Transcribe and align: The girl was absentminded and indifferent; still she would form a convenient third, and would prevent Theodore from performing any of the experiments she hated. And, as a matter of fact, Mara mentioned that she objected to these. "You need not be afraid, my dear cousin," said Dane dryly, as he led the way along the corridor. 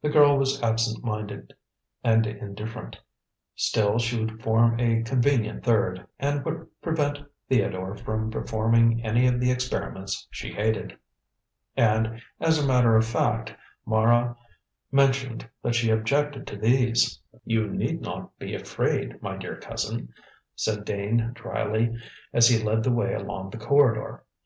The 0.00 0.08
girl 0.08 0.38
was 0.38 0.58
absentminded 0.62 1.52
and 2.02 2.26
indifferent; 2.26 2.96
still 3.54 3.98
she 3.98 4.18
would 4.18 4.42
form 4.42 4.80
a 4.80 5.02
convenient 5.02 5.64
third, 5.64 6.06
and 6.18 6.42
would 6.46 6.66
prevent 6.80 7.18
Theodore 7.50 7.94
from 7.94 8.30
performing 8.30 9.04
any 9.04 9.26
of 9.26 9.38
the 9.38 9.50
experiments 9.50 10.26
she 10.30 10.50
hated. 10.54 10.96
And, 11.76 12.22
as 12.40 12.58
a 12.58 12.66
matter 12.66 12.96
of 12.96 13.04
fact, 13.04 13.52
Mara 13.84 14.34
mentioned 14.90 15.46
that 15.62 15.74
she 15.74 15.90
objected 15.90 16.46
to 16.46 16.56
these. 16.56 17.20
"You 17.44 17.68
need 17.68 18.00
not 18.00 18.38
be 18.38 18.54
afraid, 18.54 19.20
my 19.20 19.36
dear 19.36 19.56
cousin," 19.60 20.14
said 20.56 20.86
Dane 20.86 21.32
dryly, 21.34 21.94
as 22.32 22.48
he 22.48 22.64
led 22.64 22.82
the 22.82 22.92
way 22.92 23.12
along 23.12 23.50
the 23.50 23.58
corridor. 23.58 24.24